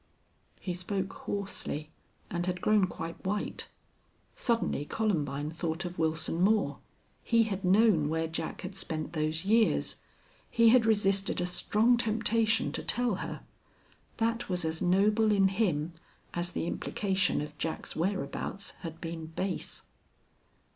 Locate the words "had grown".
2.47-2.87